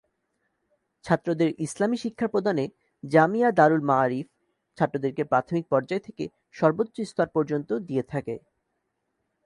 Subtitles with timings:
[1.05, 2.65] ছাত্রদের ইসলামী শিক্ষা প্রদানে
[3.03, 4.27] জামিয়া দারুল ম’রিফ
[4.77, 6.23] ছাত্রদেরকে প্রাথমিক পর্যায় থেকে
[6.55, 8.35] সর্বোচ্চ স্তর পর্যন্ত দিয়ে থাকে।